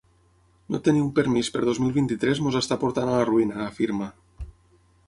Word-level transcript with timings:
No 0.75 0.79
tenir 0.87 1.03
un 1.07 1.11
permís 1.19 1.51
per 1.57 1.61
dos 1.69 1.83
mil 1.83 1.93
vint-i-tres 1.99 2.43
ens 2.47 2.59
està 2.63 2.79
portant 2.87 3.13
a 3.13 3.17
la 3.21 3.31
ruïna, 3.33 3.61
afirma. 3.69 4.11